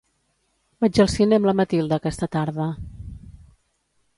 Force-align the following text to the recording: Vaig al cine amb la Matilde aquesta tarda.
Vaig 0.85 1.01
al 1.03 1.11
cine 1.15 1.37
amb 1.39 1.49
la 1.49 1.55
Matilde 1.59 1.99
aquesta 1.99 2.31
tarda. 2.37 2.71